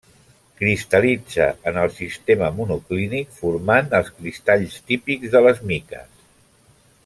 Cristal·litza 0.61 1.49
en 1.71 1.77
el 1.81 1.91
sistema 1.97 2.49
monoclínic 2.61 3.37
formant 3.43 3.95
els 4.01 4.11
cristalls 4.23 4.79
típics 4.93 5.37
de 5.37 5.45
les 5.49 5.63
miques. 5.75 6.13